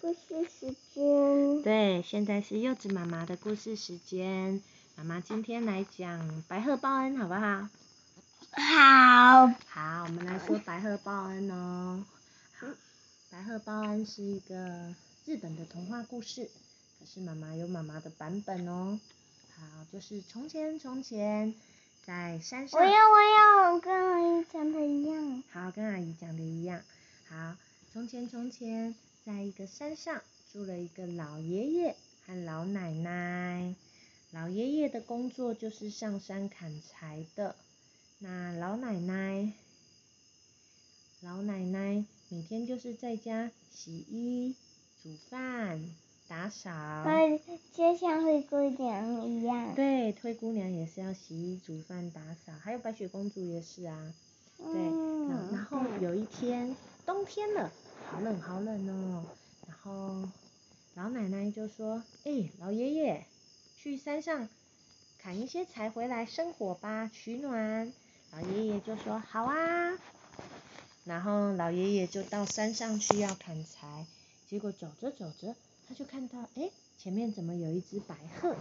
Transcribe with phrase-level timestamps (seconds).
[0.00, 1.62] 故事时间。
[1.62, 4.62] 对，现在是柚子妈妈的故事时间。
[4.94, 7.68] 妈妈今天来讲白鹤报恩，好不好？
[8.52, 9.46] 好。
[9.68, 12.04] 好，我们来说白鹤报恩哦。
[12.58, 12.66] 好，
[13.30, 16.50] 白鹤报恩是一个日本的童话故事，
[16.98, 19.00] 可是妈妈有妈妈的版本哦。
[19.56, 21.54] 好，就是从前从前
[22.04, 22.80] 在山上。
[22.80, 25.42] 我要我要跟阿姨讲的一样。
[25.50, 26.82] 好，跟阿姨讲的一样。
[27.28, 27.56] 好，
[27.92, 28.94] 从前从前。
[29.26, 30.22] 在一个山上
[30.52, 33.74] 住了一个老爷爷和老奶奶。
[34.30, 37.56] 老爷爷的工作就是上山砍柴的。
[38.20, 39.52] 那老奶奶，
[41.22, 44.54] 老奶奶每天就是在家洗衣、
[45.02, 45.84] 煮饭、
[46.28, 46.70] 打扫。
[47.02, 47.40] 对，
[47.74, 49.74] 就像灰姑娘一样。
[49.74, 54.14] 对，灰姑娘也是要洗衣、煮饭、打扫，还有白雪公主也是啊。
[54.56, 54.82] 对，
[55.52, 57.72] 然后有一天冬天了。
[58.10, 59.24] 好冷好冷哦，
[59.66, 60.28] 然后
[60.94, 63.24] 老奶奶就说：“哎，老爷爷，
[63.76, 64.48] 去山上
[65.18, 67.92] 砍一些柴回来生火吧，取暖。”
[68.32, 69.98] 老爷爷就说：“好啊。”
[71.04, 74.06] 然后老爷爷就到山上去要砍柴，
[74.48, 75.54] 结果走着走着，
[75.86, 78.56] 他就看到，哎，前面怎么有一只白鹤？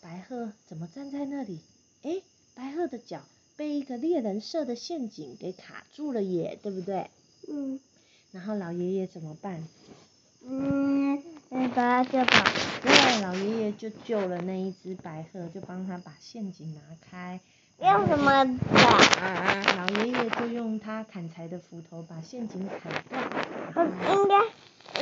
[0.00, 1.60] 白鹤怎么站在那里？
[2.02, 2.22] 哎，
[2.54, 3.22] 白鹤的脚
[3.56, 7.10] 被一个猎人设的陷阱给卡住了耶，对不对？
[7.48, 7.80] 嗯。
[8.36, 9.66] 然后老爷爷怎么办？
[10.46, 12.44] 嗯，把他救跑。
[12.82, 17.40] 对，老爷爷就救了那一只白鹤，就帮他把陷阱拿开。
[17.78, 18.52] 用什么的？
[19.78, 23.88] 老爷爷就用他砍柴的斧头把陷阱砍断。
[24.12, 24.36] 应该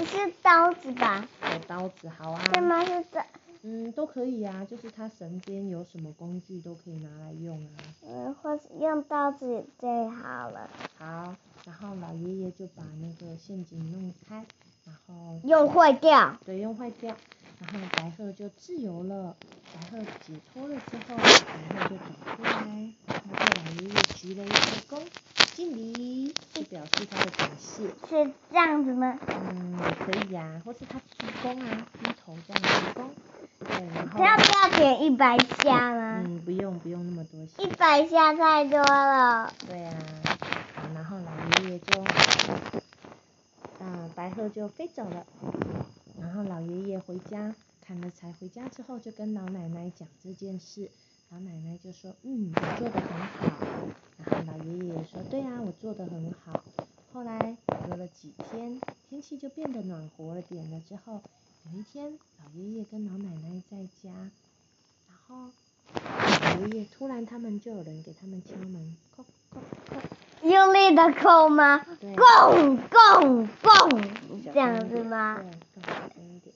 [0.04, 1.26] 是刀子吧？
[1.42, 2.40] 有刀子，好啊。
[2.52, 2.84] 对吗？
[2.84, 3.20] 是这。
[3.66, 7.70] 嗯，都可以啊，就是他身边有什么工具都可以拿来用啊。
[8.06, 10.68] 嗯，或是用刀子最好了。
[10.98, 11.34] 好，
[11.64, 14.44] 然后老爷爷就把那个陷阱弄开，
[14.84, 16.36] 然后用坏掉。
[16.44, 17.16] 对，用坏掉，
[17.58, 19.34] 然后白鹤就自由了。
[19.72, 22.04] 白鹤解脱了之后，白鹤就走
[22.36, 24.54] 出来，然后老爷爷鞠了一个
[24.90, 25.00] 躬，
[25.56, 27.84] 敬礼，就表示他的感谢。
[28.06, 29.18] 是这样子吗？
[29.26, 33.06] 嗯，也可以呀，或是他鞠躬啊，低头这样鞠躬。
[34.18, 36.22] 要不要点一百下呢？
[36.26, 37.62] 嗯，不用不用那么多下。
[37.62, 39.52] 一百下太多了。
[39.66, 39.92] 对呀，
[40.94, 42.04] 然后老爷爷就，
[43.80, 45.26] 嗯，白鹤就飞走了。
[46.20, 47.54] 然后老爷爷回家
[47.84, 50.90] 砍了柴，回家之后就跟老奶奶讲这件事。
[51.30, 53.88] 老奶奶就说：“嗯，你做的很好。”
[54.24, 56.62] 然后老爷爷说：“对啊，我做的很好。”
[57.12, 57.56] 后来
[57.88, 61.22] 隔了几天，天气就变得暖和了点了之后。
[61.72, 64.10] 有一天，老爷爷跟老奶奶在家，
[65.08, 65.50] 然后
[65.94, 69.58] 老爷爷突然他们就有人给他们敲门，叩叩
[69.88, 71.84] 叩，用力的叩吗？
[71.98, 75.40] 对，咣咣咣，这样子吗？
[75.40, 76.54] 对，更小声一点。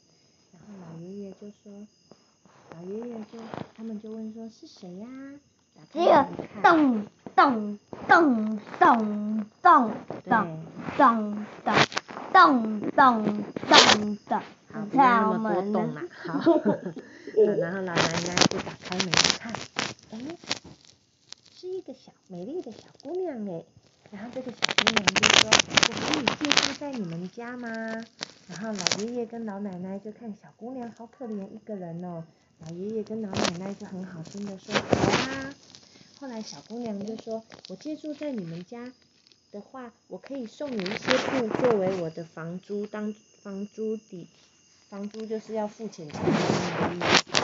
[0.53, 1.87] 然后老爷爷就说，
[2.77, 3.39] 老爷爷就
[3.75, 5.09] 他们就问说是谁呀？
[5.93, 6.27] 只有
[6.63, 9.91] 咚咚咚咚咚
[10.97, 11.47] 咚咚
[12.35, 14.43] 咚咚咚咚。
[14.79, 16.03] 好，不要那么多动啦。
[16.11, 16.35] 好，
[17.59, 19.53] 然后老奶奶就打开门一看，
[20.11, 20.19] 哎，
[21.55, 23.65] 是一个小美丽的小姑娘哎。
[24.11, 27.69] 然后这个小姑娘就说：“我可以借住在你们家吗？”
[28.49, 32.25] 然后老爷爷跟老奶奶就看小姑娘好可怜一个人哦。
[32.61, 35.55] 老爷爷跟老奶奶就很好心的说：“好啊。”
[36.19, 38.91] 后来小姑娘就说：“我借住在你们家
[39.53, 44.27] 的话，我可以送你一些布作为我的房租，当房租抵。”
[44.89, 47.35] 房租就是要付钱才能意思。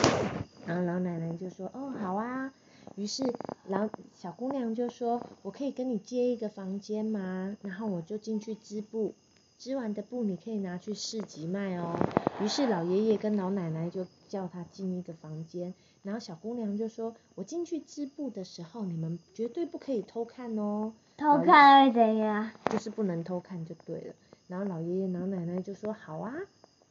[0.65, 2.51] 然后老奶奶就说：“哦，好啊。”
[2.97, 3.23] 于是
[3.67, 7.55] 老小姑娘就说：“我可以跟你借一个房间吗？
[7.61, 9.13] 然后我就进去织布，
[9.59, 11.95] 织完的布你可以拿去市集卖哦。”
[12.41, 22.49] 于是老爷爷跟老奶奶就叫她进一个房间，然后小姑娘就说：“我进去织布的时候，你们绝对不可以偷看哦。”偷看会怎样？
[22.71, 24.15] 就是不能偷看就对了。
[24.47, 26.33] 然后老爷爷老奶奶就说：“好啊。”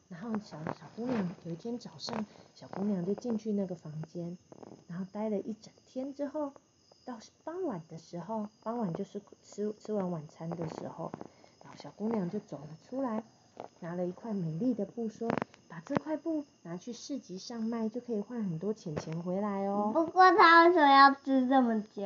[0.08, 2.24] 然后小小姑娘有一天早上，
[2.54, 4.36] 小姑娘就进去那个房间，
[4.86, 6.52] 然后待了一整天之后，
[7.04, 11.10] 到傍晚的时候，傍晚就是吃吃完晚餐的时候，
[11.62, 13.24] 然后小姑娘就走了出来，
[13.80, 15.28] 拿了一块美丽的布，说
[15.68, 19.90] 把这块布拿去市集上卖，就可以换很多钱钱回来哦。
[19.92, 22.02] 不过她为什么要织这么久？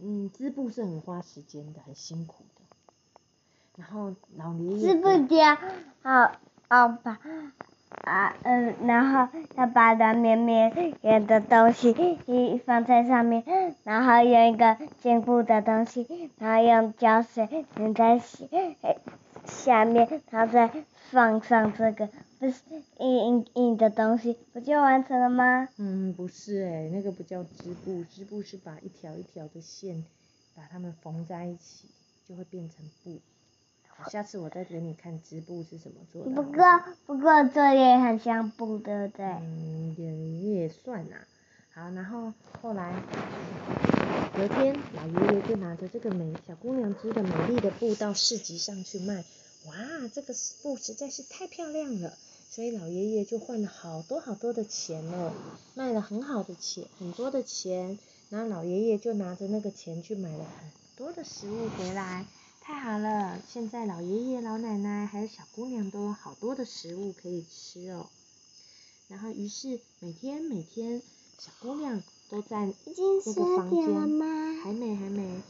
[0.00, 3.22] 嗯，织布是很花时间的，很辛苦的。
[3.76, 5.58] 然后老爷爷织布家
[6.02, 6.32] 好。
[6.70, 7.18] 哦，把
[8.04, 11.90] 啊嗯，然后他把软绵绵圆的东西
[12.26, 13.42] 一放在上面，
[13.84, 18.46] 然后用一个坚固的东西，然后用胶水粘在下
[19.46, 20.70] 下面，然后再
[21.10, 22.60] 放上这个不是
[22.98, 25.68] 硬硬硬的东西，不就完成了吗？
[25.78, 30.04] 嗯，不是哎，那个不叫织布，织布是把一条一条的线
[30.54, 31.88] 把它们缝在一起，
[32.28, 33.20] 就会变成布。
[34.10, 36.30] 下次我再给你看织布是怎么做的。
[36.30, 36.64] 不过
[37.06, 39.26] 不过这也很像布，对不对？
[39.26, 41.26] 嗯，也也算啊。
[41.74, 42.92] 好，然后后来
[44.34, 49.24] 隔天，老爷爷就拿着这个美小姑娘织的美丽的布到市集上去卖。
[49.66, 49.74] 哇，
[50.12, 52.14] 这个布实在是太漂亮了，
[52.48, 55.32] 所以老爷爷就换了好多好多的钱哦，
[55.74, 57.98] 卖了很好的钱，很多的钱。
[58.30, 62.26] 然后老爷爷就拿着那个钱去买了很多的食物回来。
[62.68, 68.10] 太好了，现在老爷爷、老奶奶还有小姑娘都有好多的食物可以吃哦。
[69.08, 71.00] 然后于是每天每天，
[71.38, 73.86] 小姑娘都在那个房间，
[74.62, 75.40] 还没还没，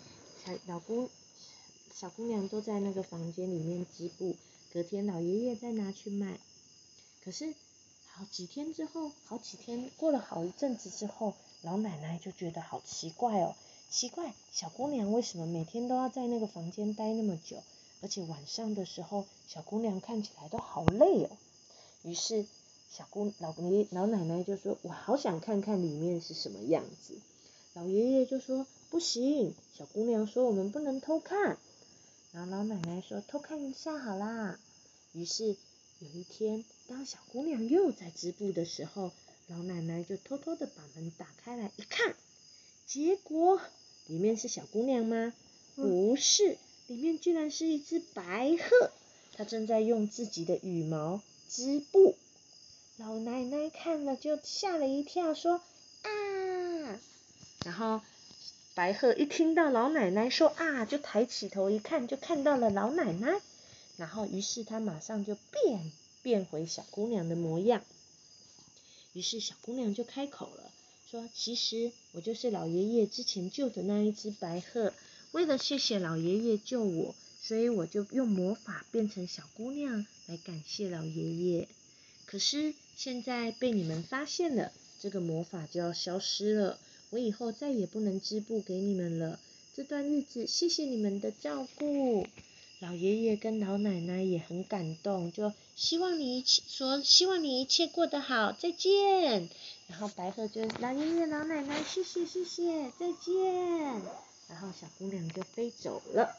[0.45, 1.11] 小老公
[1.93, 4.37] 小姑娘都在那个房间里面织布。
[4.73, 6.39] 隔天老爷爷再拿去卖。
[7.25, 7.53] 可是
[8.13, 13.57] 好几天之后，好几天过了好一阵子之后，老奶奶就觉得好奇怪哦。
[13.91, 17.63] 奇怪，小姑娘为什么每天都要在那个房间待那么久？
[18.03, 21.31] 而且晚上的时候，小姑娘看起来都好累哦。
[22.03, 22.47] 于是，
[22.91, 27.19] 小姑老爷老奶奶就说：“我好想看看里面是什么样子。”
[27.75, 31.59] 老爷爷就说：“不行。”小姑娘说：“我们不能偷看。”
[32.33, 34.61] 然后老奶奶说：“偷看一下好啦。”
[35.13, 35.57] 于是
[35.99, 39.11] 有一天，当小姑娘又在织布的时候，
[39.49, 42.15] 老奶奶就偷偷的把门打开来一看，
[42.89, 43.61] 结果。
[44.07, 45.35] 里面是小姑娘吗？
[45.77, 46.57] 不是，
[46.87, 48.91] 里面居然是一只白鹤，
[49.35, 52.17] 它正在用自己的羽毛织布。
[52.97, 55.61] 老奶奶看了就吓了一跳，说
[56.03, 57.01] 啊！
[57.65, 58.01] 然后
[58.75, 63.41] 白鹤一听到老奶奶说啊，就抬起头一看，就看到了老奶奶。
[63.99, 65.93] 然后于是它马上就变
[66.23, 67.83] 变回小姑娘的模样。
[69.13, 70.73] 于是小姑娘就开口了。
[71.11, 74.93] 说，其实我就是老爷爷之前救的那一只白鹤。
[75.33, 81.69] 为了谢谢老爷爷救我，所以我就用魔法变成小姑娘来感谢老爷爷。
[82.27, 84.71] 可是现在被你们发现了，
[85.01, 86.79] 这个魔法就要消失了。
[87.09, 89.41] 我以后再也不能织布给你们了。
[89.75, 92.27] 这段日子，谢谢你们的照顾。
[92.81, 99.49] 老爷爷跟老奶奶也很感动，就希望你一切说，希望你一切过得好，再见。
[99.89, 103.35] 然后白鹤就老爷爷老奶奶，谢谢谢谢，再见。
[104.49, 106.37] 然后小姑娘就飞走了。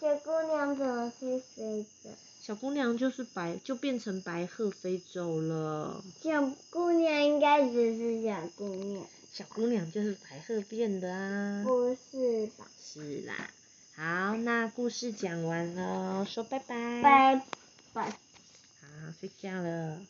[0.00, 2.10] 小姑娘怎么会飞的？
[2.42, 6.02] 小姑娘就是白，就变成白鹤飞走了。
[6.22, 9.04] 小姑娘应该只是小姑娘。
[9.32, 11.64] 小姑娘就是白鹤变的啊。
[11.64, 12.66] 不是吧？
[12.82, 13.50] 是啦。
[13.94, 17.02] 好，那故事讲完了，说拜拜。
[17.02, 17.46] 拜
[17.92, 18.10] 拜。
[18.10, 18.88] 好，
[19.20, 20.00] 睡觉了。